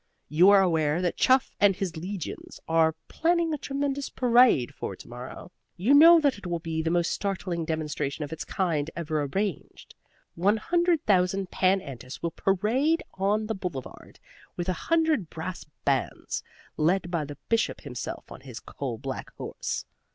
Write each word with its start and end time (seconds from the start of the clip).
You 0.29 0.49
are 0.49 0.63
aware 0.63 0.99
that 0.99 1.15
Chuff 1.15 1.55
and 1.59 1.75
his 1.75 1.95
legions 1.95 2.59
are 2.67 2.95
planning 3.07 3.53
a 3.53 3.57
tremendous 3.59 4.09
parade 4.09 4.73
for 4.73 4.95
to 4.95 5.07
morrow. 5.07 5.51
You 5.77 5.93
know 5.93 6.19
that 6.21 6.39
it 6.39 6.47
will 6.47 6.57
be 6.57 6.81
the 6.81 6.89
most 6.89 7.11
startling 7.11 7.65
demonstration 7.65 8.23
of 8.23 8.33
its 8.33 8.43
kind 8.43 8.89
ever 8.95 9.21
arranged. 9.21 9.93
One 10.33 10.57
hundred 10.57 11.05
thousand 11.05 11.51
pan 11.51 11.81
antis 11.81 12.19
will 12.23 12.31
parade 12.31 13.03
on 13.13 13.45
the 13.45 13.53
Boulevard, 13.53 14.19
with 14.57 14.67
a 14.67 14.73
hundred 14.89 15.29
brass 15.29 15.67
bands, 15.85 16.41
led 16.77 17.11
by 17.11 17.23
the 17.23 17.37
Bishop 17.47 17.81
himself 17.81 18.31
on 18.31 18.41
his 18.41 18.59
coal 18.59 18.97
black 18.97 19.29
horse. 19.35 19.85